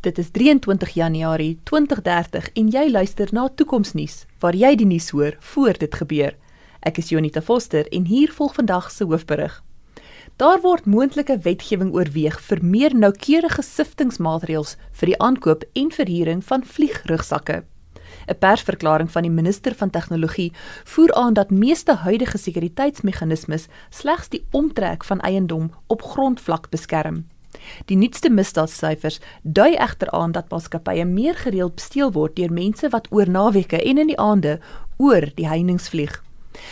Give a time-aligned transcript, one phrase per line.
[0.00, 5.34] Dit is 23 Januarie 2030 en jy luister na Toekomsnuus waar jy die nuus hoor
[5.52, 6.36] voor dit gebeur.
[6.80, 9.58] Ek is Jonita Foster en hier volg vandag se hoofberig.
[10.40, 16.64] Daar word moontlike wetgewing oorweeg vir meer noukeurige siftingmaatreëls vir die aankoop en verhuuring van
[16.64, 17.58] vliegrugsakke.
[18.24, 20.52] 'n Persverklaring van die minister van tegnologie
[20.84, 27.26] voer aan dat meeste huidige sekuriteitsmeganismes slegs die omtrek van eiendom op grondvlak beskerm.
[27.90, 33.08] Die nuutste misdaadsyfers dui egter aan dat maatskappye meer gereeld besteel word deur mense wat
[33.10, 34.58] oor naweke en in die aande
[34.96, 36.20] oor die heininge vlieg.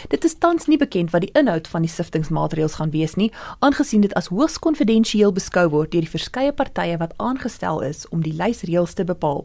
[0.08, 3.30] Dit is tans nie bekend wat die inhoud van die siftingmaatreëls gaan wees nie,
[3.64, 8.22] aangesien dit as hoogs konfidensieel beskou word deur die verskeie partye wat aangestel is om
[8.24, 9.44] die lysreëls te bepaal.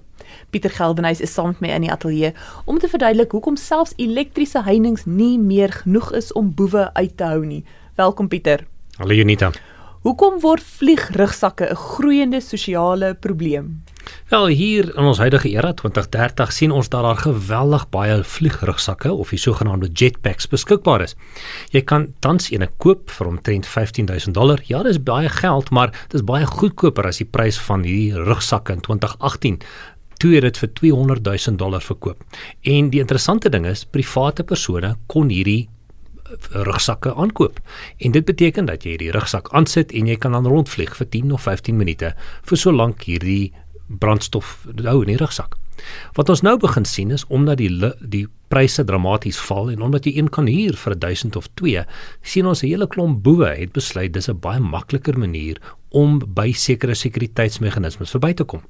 [0.52, 2.34] Pieter Geldenhuys is saam met my in die ateljee
[2.66, 7.30] om te verduidelik hoekom selfs elektriese heininge nie meer genoeg is om boewe uit te
[7.30, 7.64] hou nie.
[8.00, 8.66] Welkom Pieter.
[8.98, 9.52] Hallo Junita.
[10.04, 13.84] Hoekom word vliegrugsakke 'n groeiende sosiale probleem?
[14.30, 19.30] Wel hier in ons huidige era 2030 sien ons dat daar geweldig baie vliegrugsakke of
[19.30, 21.16] die sogenaamde jetpacks beskikbaar is.
[21.70, 24.60] Jy kan tans eene koop vir omtrent 15000 dollar.
[24.64, 28.74] Ja, dis baie geld, maar dit is baie goedkoper as die prys van hierdie rugsakke
[28.74, 29.62] in 2018
[30.18, 32.24] toe dit vir 200 000 dollar verkoop.
[32.62, 35.70] En die interessante ding is, private persone kon hierdie
[36.52, 37.60] rugsakke aankoop.
[37.98, 41.32] En dit beteken dat jy hierdie rugsak aansit en jy kan dan rondvlieg vir 10
[41.32, 43.54] of 15 minute vir so lank hierdie
[43.88, 45.58] brandstof hou in die rugsak.
[46.14, 50.14] Wat ons nou begin sien is omdat die die pryse dramaties val en omdat jy
[50.18, 51.86] een kan huur vir 1000 of 2,
[52.22, 55.58] sien ons 'n hele klomp boewe het besluit dis 'n baie makliker manier
[55.90, 58.62] om by sekere sekuriteitsmeganismes verby te kom.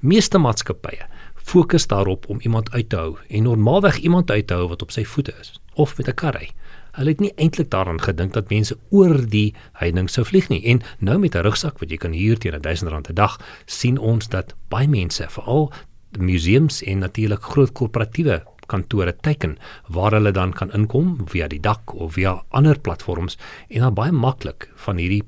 [0.00, 1.06] Meeste maatskappye
[1.42, 4.90] fokus daarop om iemand uit te hou en normaalweg iemand uit te hou wat op
[4.90, 6.50] sy voete is of met 'n kar ry.
[6.92, 10.60] Hulle het nie eintlik daaraan gedink dat mense oor die heining sou vlieg nie.
[10.64, 14.28] En nou met 'n rugsak wat jy kan huur teen R1000 'n dag, sien ons
[14.28, 15.72] dat baie mense, veral
[16.18, 21.94] museums en natuurlik groot korporatiewe kantore teiken waar hulle dan kan inkom via die dak
[21.94, 23.38] of via ander platforms
[23.68, 25.22] en dan baie maklik van hierdie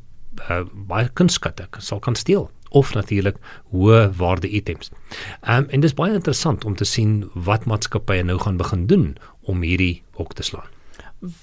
[0.51, 3.37] uh, baie kunskatte sal kan steel of natuurlik
[3.71, 4.91] hoë waarde items.
[5.43, 9.17] Ehm um, en dis baie interessant om te sien wat maatskappye nou gaan begin doen
[9.43, 10.74] om hierdie hok te slaan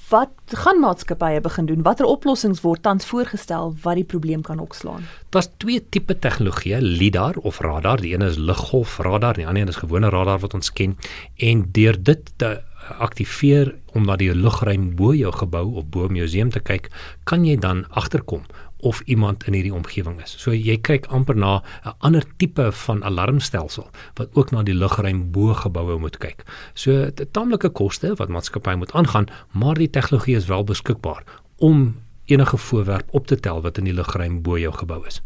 [0.10, 1.82] wat gaan maatskappye begin doen?
[1.86, 5.06] Watter oplossings word tans voorgestel wat die probleem kan okslaan?
[5.30, 8.02] Daar's twee tipe tegnologieë, lidar of radar.
[8.02, 10.98] Die een is liggolfradar, die ander een is gewone radar wat ons ken.
[11.38, 12.60] En deur dit te
[13.00, 16.90] aktiveer om na die lugruim bo jou gebou of bo museum te kyk,
[17.30, 18.46] kan jy dan agterkom
[18.82, 20.36] of iemand in hierdie omgewing is.
[20.38, 25.32] So jy kyk amper na 'n ander tipe van alarmstelsel wat ook na die lugruim
[25.32, 26.44] bo geboue moet kyk.
[26.74, 31.24] So taamlike koste wat maatskappye moet aangaan, maar die tegnologie is wel beskikbaar
[31.58, 35.22] om enige voorwerp op te tel wat in die lugruim bo jou gebou is.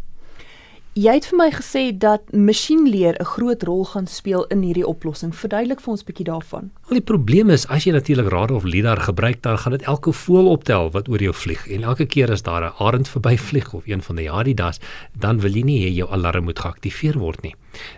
[0.96, 5.36] Jy het vir my gesê dat masjienleer 'n groot rol gaan speel in hierdie oplossing.
[5.36, 6.72] Verduidelik vir ons 'n bietjie daarvan.
[6.88, 10.14] Al die probleem is as jy natuurlik radar of lidar gebruik, dan gaan dit elke
[10.14, 11.68] voël optel wat oor jou vlieg.
[11.68, 14.80] En elke keer as daar 'n arend verbyvlieg of een van die Adidas,
[15.20, 17.56] dan wil jy nie hê jou alarm moet geaktiveer word nie.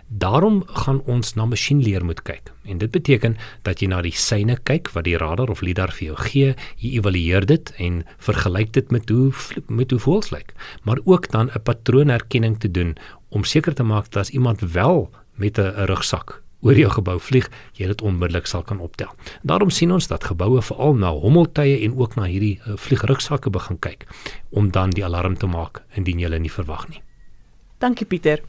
[0.08, 2.52] Daarom gaan ons na masjienleer moet kyk.
[2.64, 6.06] En dit beteken dat jy na die syne kyk wat die radar of lidar vir
[6.10, 9.32] jou gee, jy evalueer dit en vergelyk dit met hoe
[9.68, 10.52] met hoe voels lyk,
[10.82, 12.96] maar ook dan 'n patroonherkenning te doen
[13.28, 17.46] om seker te maak dat as iemand wel met 'n rugsak oor jou gebou vlieg,
[17.78, 19.12] jy dit onmiddellik sal kan optel.
[19.42, 23.78] Daarom sien ons dat geboue veral na hommeltuie en ook na hierdie uh, vliegrugsakke begin
[23.78, 24.06] kyk
[24.50, 27.02] om dan die alarm te maak indien jy hulle nie verwag nie.
[27.78, 28.42] Dankie Pieter.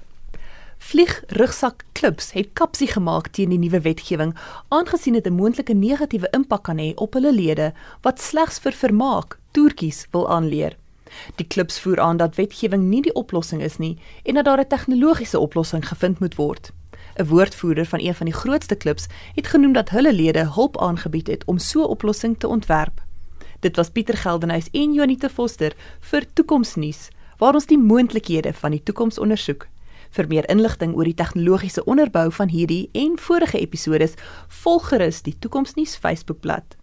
[0.79, 4.31] Vliegrugsak klubs het kapsie gemaak teen die nuwe wetgewing,
[4.67, 9.37] aangesien dit 'n moontlike negatiewe impak kan hê op hulle lede wat slegs vir vermaak
[9.51, 10.77] toertjies wil aanleer.
[11.35, 14.67] Die klubs voer aan dat wetgewing nie die oplossing is nie en dat daar 'n
[14.67, 16.71] tegnologiese oplossing gevind moet word.
[17.15, 21.27] 'n Woordvoerder van een van die grootste klubs het genoem dat hulle lede hulp aangebied
[21.27, 23.01] het om so 'n oplossing te ontwerp.
[23.59, 28.83] Dit was Pieter Geldenhuys en Jonita Foster vir Toekomsnuus, waar ons die moontlikhede van die
[28.83, 29.67] toekoms ondersoek.
[30.09, 34.09] Vir meer inligting oor die tegnologiese onderbou van hierdie en vorige episode,
[34.63, 36.78] volg gerus die Toekomsnuus Facebookblad.